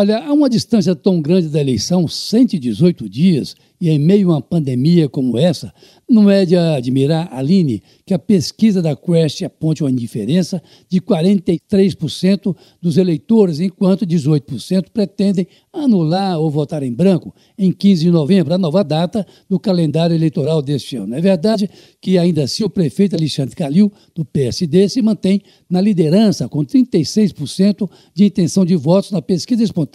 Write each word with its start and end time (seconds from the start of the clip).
Olha, 0.00 0.18
há 0.24 0.32
uma 0.32 0.48
distância 0.48 0.94
tão 0.94 1.20
grande 1.20 1.48
da 1.48 1.60
eleição, 1.60 2.06
118 2.06 3.08
dias, 3.08 3.56
e 3.80 3.90
em 3.90 3.98
meio 3.98 4.30
a 4.30 4.34
uma 4.34 4.42
pandemia 4.42 5.08
como 5.08 5.36
essa, 5.36 5.72
não 6.08 6.30
é 6.30 6.44
de 6.44 6.56
admirar, 6.56 7.28
Aline, 7.32 7.82
que 8.06 8.14
a 8.14 8.18
pesquisa 8.18 8.80
da 8.80 8.96
Quest 8.96 9.42
aponte 9.42 9.82
uma 9.82 9.92
diferença 9.92 10.62
de 10.88 11.00
43% 11.00 12.56
dos 12.80 12.96
eleitores, 12.96 13.60
enquanto 13.60 14.06
18% 14.06 14.86
pretendem 14.92 15.46
anular 15.72 16.38
ou 16.38 16.50
votar 16.50 16.82
em 16.82 16.92
branco 16.92 17.34
em 17.56 17.70
15 17.70 18.04
de 18.04 18.10
novembro, 18.10 18.54
a 18.54 18.58
nova 18.58 18.82
data 18.82 19.26
do 19.48 19.60
calendário 19.60 20.14
eleitoral 20.14 20.62
deste 20.62 20.96
ano. 20.96 21.14
É 21.14 21.20
verdade 21.20 21.68
que, 22.00 22.18
ainda 22.18 22.44
assim, 22.44 22.64
o 22.64 22.70
prefeito 22.70 23.14
Alexandre 23.14 23.54
Calil, 23.54 23.92
do 24.14 24.24
PSD, 24.24 24.88
se 24.88 25.02
mantém 25.02 25.42
na 25.68 25.80
liderança, 25.80 26.48
com 26.48 26.64
36% 26.64 27.88
de 28.14 28.24
intenção 28.24 28.64
de 28.64 28.74
votos 28.74 29.10
na 29.10 29.20
pesquisa 29.20 29.62
espontânea, 29.62 29.87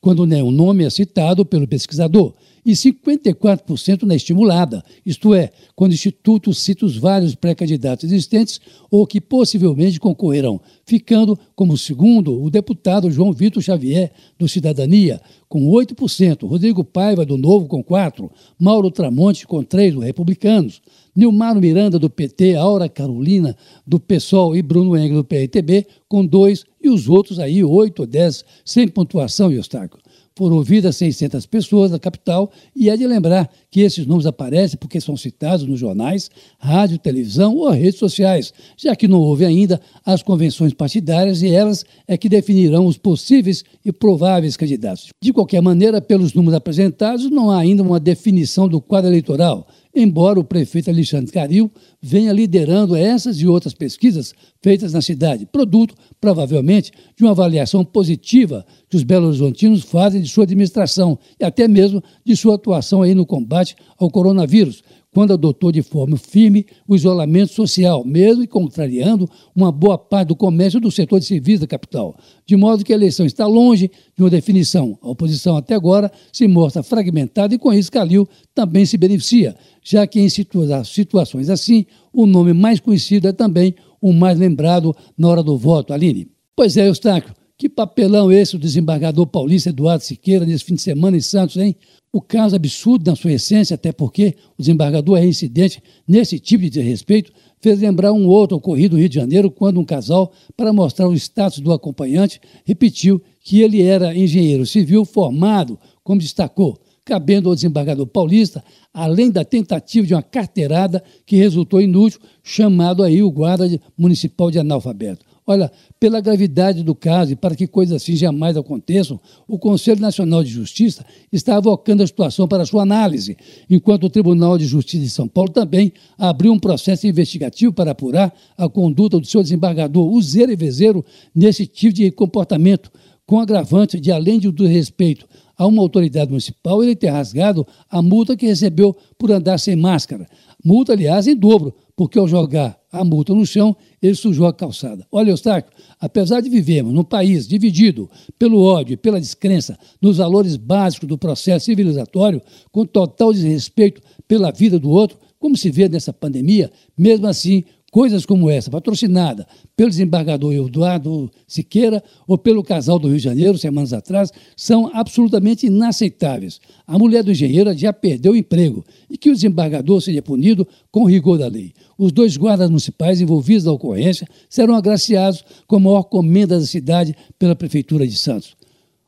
quando 0.00 0.26
nenhum 0.26 0.50
nome 0.50 0.84
é 0.84 0.90
citado 0.90 1.44
pelo 1.44 1.66
pesquisador 1.66 2.34
e 2.64 2.72
54% 2.72 4.02
na 4.02 4.14
estimulada, 4.14 4.84
isto 5.04 5.34
é, 5.34 5.50
quando 5.74 5.92
o 5.92 5.94
Instituto 5.94 6.52
cita 6.52 6.84
os 6.84 6.96
vários 6.96 7.34
pré-candidatos 7.34 8.04
existentes 8.04 8.60
ou 8.90 9.06
que 9.06 9.20
possivelmente 9.20 10.00
concorrerão, 10.00 10.60
ficando 10.84 11.38
como 11.54 11.76
segundo 11.76 12.42
o 12.42 12.50
deputado 12.50 13.10
João 13.10 13.32
Vitor 13.32 13.62
Xavier, 13.62 14.12
do 14.38 14.48
Cidadania, 14.48 15.20
com 15.48 15.66
8%, 15.66 16.46
Rodrigo 16.46 16.84
Paiva, 16.84 17.24
do 17.24 17.36
Novo, 17.36 17.66
com 17.66 17.82
4%, 17.82 18.30
Mauro 18.58 18.90
Tramonte, 18.90 19.46
com 19.46 19.64
3%, 19.64 19.94
do 19.94 20.00
Republicanos, 20.00 20.80
Nilmar 21.14 21.60
Miranda, 21.60 21.98
do 21.98 22.08
PT, 22.08 22.54
Aura 22.54 22.88
Carolina, 22.88 23.56
do 23.86 23.98
PSOL 23.98 24.54
e 24.54 24.62
Bruno 24.62 24.96
Engel, 24.96 25.16
do 25.16 25.24
PRTB, 25.24 25.86
com 26.08 26.26
2%, 26.26 26.64
e 26.82 26.88
os 26.88 27.08
outros 27.08 27.38
aí, 27.38 27.62
8 27.62 28.00
ou 28.00 28.06
10, 28.06 28.44
sem 28.64 28.88
pontuação 28.88 29.52
e 29.52 29.58
obstáculo 29.58 30.02
foram 30.40 30.56
ouvidas 30.56 30.96
600 30.96 31.44
pessoas 31.44 31.90
da 31.90 31.98
capital 31.98 32.50
e 32.74 32.88
é 32.88 32.96
de 32.96 33.06
lembrar 33.06 33.50
que 33.70 33.82
esses 33.82 34.06
nomes 34.06 34.24
aparecem 34.24 34.78
porque 34.78 34.98
são 34.98 35.14
citados 35.14 35.66
nos 35.66 35.78
jornais, 35.78 36.30
rádio, 36.58 36.98
televisão 36.98 37.54
ou 37.56 37.68
redes 37.68 37.98
sociais, 37.98 38.50
já 38.74 38.96
que 38.96 39.06
não 39.06 39.20
houve 39.20 39.44
ainda 39.44 39.78
as 40.02 40.22
convenções 40.22 40.72
partidárias 40.72 41.42
e 41.42 41.50
elas 41.50 41.84
é 42.08 42.16
que 42.16 42.26
definirão 42.26 42.86
os 42.86 42.96
possíveis 42.96 43.62
e 43.84 43.92
prováveis 43.92 44.56
candidatos. 44.56 45.08
De 45.22 45.30
qualquer 45.30 45.60
maneira, 45.60 46.00
pelos 46.00 46.32
números 46.32 46.54
apresentados, 46.54 47.30
não 47.30 47.50
há 47.50 47.58
ainda 47.58 47.82
uma 47.82 48.00
definição 48.00 48.66
do 48.66 48.80
quadro 48.80 49.10
eleitoral 49.10 49.66
embora 49.94 50.38
o 50.38 50.44
prefeito 50.44 50.90
Alexandre 50.90 51.32
Caril 51.32 51.70
venha 52.00 52.32
liderando 52.32 52.94
essas 52.94 53.40
e 53.40 53.46
outras 53.46 53.74
pesquisas 53.74 54.32
feitas 54.62 54.92
na 54.92 55.02
cidade, 55.02 55.46
produto, 55.46 55.94
provavelmente, 56.20 56.92
de 57.16 57.24
uma 57.24 57.32
avaliação 57.32 57.84
positiva 57.84 58.64
que 58.88 58.96
os 58.96 59.02
belo-horizontinos 59.02 59.82
fazem 59.82 60.20
de 60.20 60.28
sua 60.28 60.44
administração 60.44 61.18
e 61.38 61.44
até 61.44 61.66
mesmo 61.66 62.02
de 62.24 62.36
sua 62.36 62.54
atuação 62.54 63.02
aí 63.02 63.14
no 63.14 63.26
combate 63.26 63.74
ao 63.98 64.10
coronavírus, 64.10 64.82
quando 65.12 65.32
adotou 65.32 65.72
de 65.72 65.82
forma 65.82 66.16
firme 66.16 66.66
o 66.86 66.94
isolamento 66.94 67.52
social, 67.52 68.04
mesmo 68.04 68.46
contrariando 68.46 69.28
uma 69.54 69.72
boa 69.72 69.98
parte 69.98 70.28
do 70.28 70.36
comércio 70.36 70.80
do 70.80 70.90
setor 70.90 71.18
de 71.18 71.26
serviços 71.26 71.60
da 71.60 71.66
capital. 71.66 72.16
De 72.46 72.56
modo 72.56 72.84
que 72.84 72.92
a 72.92 72.96
eleição 72.96 73.26
está 73.26 73.46
longe 73.46 73.90
de 74.16 74.22
uma 74.22 74.30
definição. 74.30 74.98
A 75.02 75.08
oposição 75.08 75.56
até 75.56 75.74
agora 75.74 76.10
se 76.32 76.46
mostra 76.46 76.82
fragmentada 76.82 77.54
e 77.54 77.58
com 77.58 77.72
isso 77.72 77.90
Calil 77.90 78.28
também 78.54 78.86
se 78.86 78.96
beneficia, 78.96 79.56
já 79.82 80.06
que 80.06 80.20
em 80.20 80.28
situa 80.28 80.84
situações 80.84 81.50
assim, 81.50 81.86
o 82.12 82.26
nome 82.26 82.52
mais 82.52 82.78
conhecido 82.78 83.26
é 83.28 83.32
também 83.32 83.74
o 84.00 84.12
mais 84.12 84.38
lembrado 84.38 84.94
na 85.18 85.28
hora 85.28 85.42
do 85.42 85.58
voto. 85.58 85.92
Aline. 85.92 86.28
Pois 86.54 86.76
é, 86.76 86.88
Eustáquio, 86.88 87.34
que 87.60 87.68
papelão 87.68 88.32
esse 88.32 88.56
o 88.56 88.58
desembargador 88.58 89.26
paulista 89.26 89.68
Eduardo 89.68 90.02
Siqueira 90.02 90.46
nesse 90.46 90.64
fim 90.64 90.76
de 90.76 90.80
semana 90.80 91.18
em 91.18 91.20
Santos, 91.20 91.58
hein? 91.58 91.76
O 92.10 92.18
caso 92.18 92.56
absurdo 92.56 93.10
na 93.10 93.14
sua 93.14 93.32
essência, 93.32 93.74
até 93.74 93.92
porque 93.92 94.34
o 94.56 94.62
desembargador 94.62 95.18
é 95.18 95.20
reincidente 95.20 95.82
nesse 96.08 96.38
tipo 96.38 96.64
de 96.64 96.70
desrespeito, 96.70 97.30
fez 97.60 97.78
lembrar 97.78 98.14
um 98.14 98.26
outro 98.26 98.56
ocorrido 98.56 98.94
no 98.94 98.98
Rio 99.00 99.10
de 99.10 99.14
Janeiro, 99.14 99.50
quando 99.50 99.78
um 99.78 99.84
casal, 99.84 100.32
para 100.56 100.72
mostrar 100.72 101.06
o 101.06 101.12
status 101.12 101.58
do 101.60 101.70
acompanhante, 101.70 102.40
repetiu 102.64 103.20
que 103.42 103.60
ele 103.60 103.82
era 103.82 104.16
engenheiro 104.16 104.64
civil 104.64 105.04
formado, 105.04 105.78
como 106.02 106.18
destacou, 106.18 106.78
cabendo 107.04 107.50
ao 107.50 107.54
desembargador 107.54 108.06
paulista, 108.06 108.64
além 108.90 109.30
da 109.30 109.44
tentativa 109.44 110.06
de 110.06 110.14
uma 110.14 110.22
carteirada 110.22 111.04
que 111.26 111.36
resultou 111.36 111.82
inútil, 111.82 112.20
chamado 112.42 113.02
aí 113.02 113.22
o 113.22 113.30
guarda 113.30 113.68
municipal 113.98 114.50
de 114.50 114.58
analfabeto. 114.58 115.29
Olha, 115.50 115.68
pela 115.98 116.20
gravidade 116.20 116.84
do 116.84 116.94
caso 116.94 117.32
e 117.32 117.34
para 117.34 117.56
que 117.56 117.66
coisas 117.66 118.00
assim 118.00 118.14
jamais 118.14 118.56
aconteçam, 118.56 119.18
o 119.48 119.58
Conselho 119.58 120.00
Nacional 120.00 120.44
de 120.44 120.48
Justiça 120.48 121.04
está 121.32 121.56
avocando 121.56 122.04
a 122.04 122.06
situação 122.06 122.46
para 122.46 122.64
sua 122.64 122.82
análise, 122.82 123.36
enquanto 123.68 124.04
o 124.04 124.08
Tribunal 124.08 124.56
de 124.56 124.64
Justiça 124.64 125.02
de 125.02 125.10
São 125.10 125.26
Paulo 125.26 125.50
também 125.50 125.92
abriu 126.16 126.52
um 126.52 126.58
processo 126.58 127.04
investigativo 127.04 127.72
para 127.72 127.90
apurar 127.90 128.32
a 128.56 128.68
conduta 128.68 129.18
do 129.18 129.26
seu 129.26 129.42
desembargador 129.42 130.08
useiro 130.08 130.52
e 130.52 130.56
vezeiro 130.56 131.04
nesse 131.34 131.66
tipo 131.66 131.94
de 131.94 132.12
comportamento, 132.12 132.88
com 133.26 133.40
agravante 133.40 133.98
de, 133.98 134.12
além 134.12 134.38
do 134.38 134.66
respeito 134.68 135.26
a 135.60 135.66
uma 135.66 135.82
autoridade 135.82 136.30
municipal, 136.30 136.82
ele 136.82 136.96
ter 136.96 137.10
rasgado 137.10 137.66
a 137.90 138.00
multa 138.00 138.34
que 138.34 138.46
recebeu 138.46 138.96
por 139.18 139.30
andar 139.30 139.58
sem 139.58 139.76
máscara. 139.76 140.26
Multa, 140.64 140.94
aliás, 140.94 141.26
em 141.26 141.36
dobro, 141.36 141.74
porque 141.94 142.18
ao 142.18 142.26
jogar 142.26 142.80
a 142.90 143.04
multa 143.04 143.34
no 143.34 143.44
chão, 143.44 143.76
ele 144.00 144.14
sujou 144.14 144.46
a 144.46 144.54
calçada. 144.54 145.06
Olha, 145.12 145.28
Eustáquio, 145.28 145.70
apesar 146.00 146.40
de 146.40 146.48
vivermos 146.48 146.94
num 146.94 147.04
país 147.04 147.46
dividido 147.46 148.08
pelo 148.38 148.62
ódio 148.62 148.94
e 148.94 148.96
pela 148.96 149.20
descrença 149.20 149.78
nos 150.00 150.16
valores 150.16 150.56
básicos 150.56 151.06
do 151.06 151.18
processo 151.18 151.66
civilizatório, 151.66 152.40
com 152.72 152.86
total 152.86 153.30
desrespeito 153.30 154.00
pela 154.26 154.50
vida 154.50 154.78
do 154.78 154.88
outro, 154.88 155.18
como 155.38 155.58
se 155.58 155.70
vê 155.70 155.90
nessa 155.90 156.10
pandemia, 156.10 156.72
mesmo 156.96 157.26
assim, 157.26 157.64
Coisas 157.90 158.24
como 158.24 158.48
essa, 158.48 158.70
patrocinada 158.70 159.44
pelo 159.76 159.90
desembargador 159.90 160.54
Eduardo 160.54 161.28
Siqueira 161.44 162.02
ou 162.26 162.38
pelo 162.38 162.62
casal 162.62 163.00
do 163.00 163.08
Rio 163.08 163.16
de 163.16 163.24
Janeiro, 163.24 163.58
semanas 163.58 163.92
atrás, 163.92 164.30
são 164.56 164.88
absolutamente 164.94 165.66
inaceitáveis. 165.66 166.60
A 166.86 166.96
mulher 166.96 167.24
do 167.24 167.32
engenheiro 167.32 167.76
já 167.76 167.92
perdeu 167.92 168.32
o 168.32 168.36
emprego 168.36 168.84
e 169.10 169.18
que 169.18 169.28
o 169.28 169.34
desembargador 169.34 170.00
seja 170.00 170.22
punido 170.22 170.66
com 170.92 171.04
rigor 171.04 171.36
da 171.38 171.48
lei. 171.48 171.72
Os 171.98 172.12
dois 172.12 172.36
guardas 172.36 172.70
municipais 172.70 173.20
envolvidos 173.20 173.64
na 173.64 173.72
ocorrência 173.72 174.28
serão 174.48 174.76
agraciados 174.76 175.44
com 175.66 175.76
a 175.76 175.80
maior 175.80 176.04
comenda 176.04 176.60
da 176.60 176.66
cidade 176.66 177.16
pela 177.38 177.56
Prefeitura 177.56 178.06
de 178.06 178.16
Santos. 178.16 178.56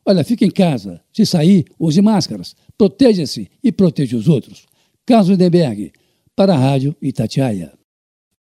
Olha, 0.05 0.25
fique 0.25 0.43
em 0.43 0.51
casa. 0.51 0.99
Se 1.13 1.25
sair, 1.25 1.65
use 1.79 2.01
máscaras. 2.01 2.53
Proteja-se 2.77 3.49
e 3.63 3.71
proteja 3.71 4.17
os 4.17 4.27
outros. 4.27 4.65
Carlos 5.05 5.29
Lindenberg, 5.29 5.93
para 6.35 6.53
a 6.53 6.57
Rádio 6.57 6.93
Itatiaia. 7.01 7.82